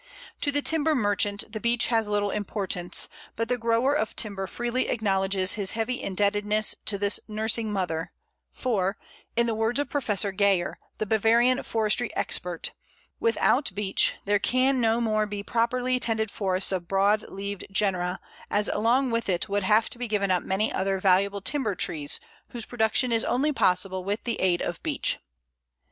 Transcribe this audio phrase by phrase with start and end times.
[0.41, 4.87] To the timber merchant the Beech has little importance, but the grower of timber freely
[4.89, 8.11] acknowledges his heavy indebtedness to this nursing mother,
[8.51, 8.97] for,
[9.35, 12.71] in the words of Professor Gayer, the Bavarian forestry expert,
[13.19, 18.69] "without Beech there can no more be properly tended forests of broad leaved genera, as
[18.69, 22.65] along with it would have to be given up many other valuable timber trees, whose
[22.65, 25.19] production is only possible with the aid of Beech."